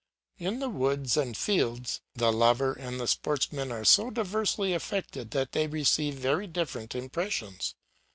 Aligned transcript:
In 0.39 0.57
the 0.57 0.67
woods 0.67 1.15
and 1.15 1.37
fields, 1.37 2.01
the 2.15 2.33
lover 2.33 2.73
and 2.73 2.99
the 2.99 3.07
sportsman 3.07 3.71
are 3.71 3.85
so 3.85 4.09
diversely 4.09 4.73
affected 4.73 5.29
that 5.29 5.51
they 5.51 5.67
receive 5.67 6.15
very 6.15 6.47
different 6.47 6.95
impressions. 6.95 7.75